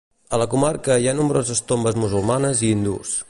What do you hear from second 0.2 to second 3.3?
A la comarca hi ha nombroses tombes musulmanes i hindús.